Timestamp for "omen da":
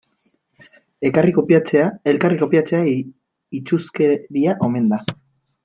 4.71-5.03